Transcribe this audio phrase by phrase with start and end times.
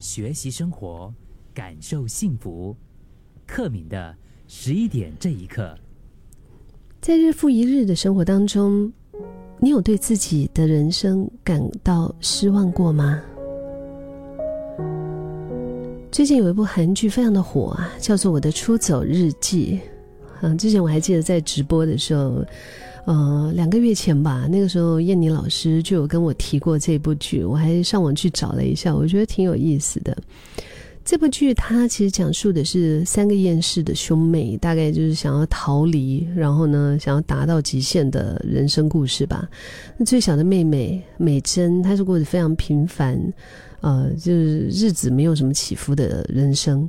[0.00, 1.12] 学习生活，
[1.52, 2.76] 感受幸福。
[3.44, 4.14] 克敏的
[4.46, 5.76] 十一点这一刻，
[7.00, 8.92] 在日复一日的生活当中，
[9.58, 13.20] 你有对自己的人生感到失望过吗？
[16.12, 19.80] 最近有一部韩剧非常的火啊，叫做《我的出走日记》。
[20.42, 22.44] 嗯，之前我还记得在直播的时候。
[23.08, 30.14] 呃，两个月前吧，那个时候燕妮老师就有跟我提过这部剧，我还上网去找了一下，我觉得挺有意思的。
[31.06, 39.48] 这部剧它其实讲述的是三个厌世的兄妹，大概就是想要逃离，然后呢想要达到极限的人生故事吧。
[39.96, 43.18] 那最小的妹妹美珍，她是过得非常平凡，
[43.80, 46.86] 呃，就是日子没有什么起伏的人生。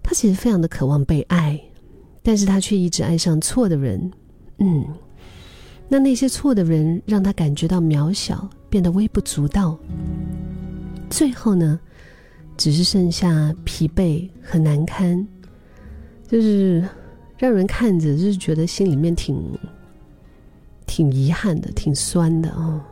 [0.00, 1.60] 她其实非常的渴望被爱，
[2.22, 4.12] 但是她却一直爱上错的人。
[4.58, 4.84] 嗯。
[5.92, 9.76] 那那些错的人让他感觉到渺小，变得微不足道。
[11.10, 11.80] 最后呢，
[12.56, 15.26] 只是剩下疲惫和难堪，
[16.28, 16.88] 就是
[17.36, 19.36] 让人看着就是觉得心里面挺
[20.86, 22.86] 挺遗憾的，挺酸的啊。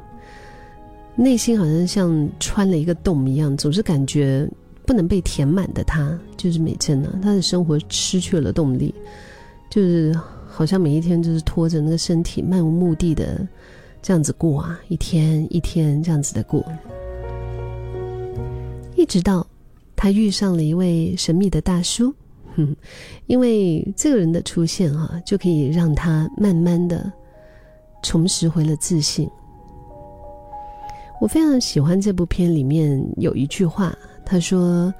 [1.14, 4.50] 内心好像像穿了一个洞一样，总是感觉
[4.84, 7.16] 不能被填满的他，就是美珍呢。
[7.22, 8.92] 她的生活失去了动力，
[9.70, 10.12] 就是。
[10.58, 13.46] 好像每一天就是拖着那个身体漫无目的的
[14.02, 16.64] 这样子过啊，一天一天这样子的过，
[18.96, 19.46] 一直到
[19.94, 22.12] 他遇上了一位神秘的大叔，
[22.56, 22.74] 哼，
[23.28, 27.08] 因为这个人的出现哈，就可以让他慢慢的
[28.02, 29.30] 重拾回了自信。
[31.20, 34.92] 我非常喜欢这部片里面有一句话，他说：“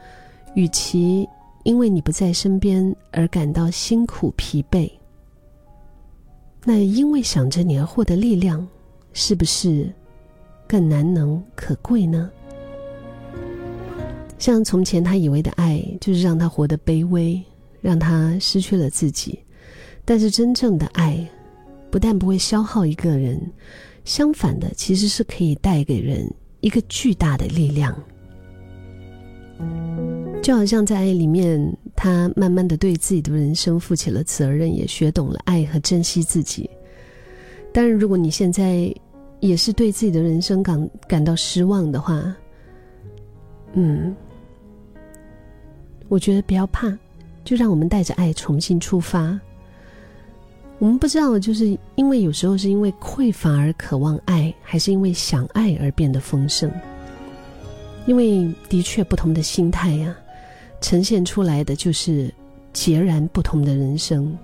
[0.54, 1.28] 与其
[1.64, 4.88] 因为你不在身边而感到辛苦疲惫。”
[6.69, 8.69] 那因为想着你而获得力量，
[9.14, 9.91] 是不是
[10.66, 12.30] 更难能可贵呢？
[14.38, 17.42] 像从前他以为的爱，就是让他活得卑微，
[17.80, 19.38] 让他失去了自己。
[20.05, 21.27] 但是真正的爱，
[21.91, 23.41] 不但不会消耗一个人，
[24.04, 27.98] 相反的，其实是可以带给人一个巨大的力量。
[30.42, 36.70] 就好像在爱里面，他慢慢的对自己的人生负起了责任，也学懂了爱和珍惜自己。
[37.72, 38.94] 当然，如果你现在
[39.41, 42.32] 也是对自己的人生感感到失望的话，
[43.72, 44.14] 嗯，
[46.09, 46.97] 我觉得不要怕，
[47.44, 49.36] 就让我们带着爱重新出发。
[50.78, 56.70] 我们不知道，就是因为有时候是因为匮乏而渴望爱，还是因为想爱而变得丰盛？
[58.06, 60.16] 因为的确不同的心态呀。
[60.81, 62.33] 呈现出来的就是
[62.72, 64.37] 截然不同的人生。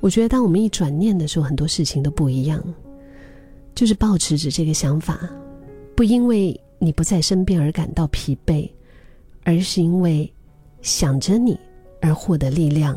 [0.00, 2.62] 我觉得，当我们一转念的时候，很多事情都不一样。
[3.74, 5.28] 就是保持着这个想法，
[5.96, 8.70] 不因为你不在身边而感到疲惫，
[9.42, 10.32] 而是因为
[10.80, 11.58] 想着你
[12.00, 12.96] 而获得力量。